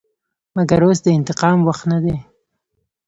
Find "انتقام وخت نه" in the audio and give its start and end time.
1.17-1.99